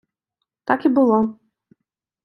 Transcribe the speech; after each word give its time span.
Так 0.63 0.85
і 0.85 0.89
було. 0.89 1.23